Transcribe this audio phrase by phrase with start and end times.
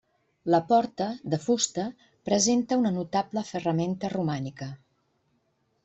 [0.53, 1.85] La porta, de fusta,
[2.31, 4.73] presenta una notable ferramenta romànica.